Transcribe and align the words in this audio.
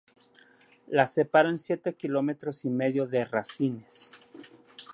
Le 0.99 1.03
separan 1.05 1.59
siete 1.59 1.93
kilómetros 1.95 2.65
y 2.65 2.71
medio 2.71 3.05
de 3.05 3.23
Rasines. 3.23 4.01